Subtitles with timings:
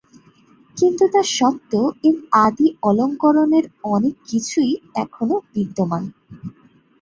[0.77, 2.15] কিন্তু তা সত্ত্বেও এর
[2.43, 3.65] আদি অলংকরণের
[3.91, 4.71] অনেক কিছুই
[4.95, 6.03] এখনও বিদ্যমান।